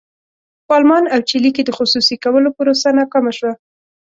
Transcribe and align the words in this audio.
په 0.67 0.73
المان 0.79 1.03
او 1.13 1.19
چیلي 1.29 1.51
کې 1.55 1.63
د 1.65 1.69
خصوصي 1.77 2.15
کولو 2.23 2.49
پروسه 2.57 2.87
ناکامه 2.99 3.31
شوه. 3.37 3.53